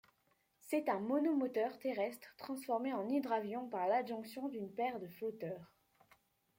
[0.61, 5.71] C'est un monomoteur terrestre transformé en hydravion par l’adjonction d’une paire de flotteurs.